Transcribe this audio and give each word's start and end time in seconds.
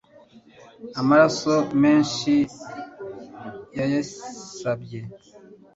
Amaraso 0.99 1.53
menshi 1.81 2.33
yayisabye 3.77 4.99